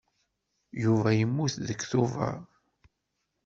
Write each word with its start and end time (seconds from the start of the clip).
Yuba 0.83 1.09
yemmut 1.19 1.55
deg 1.67 1.79
Tubeṛ. 1.89 2.37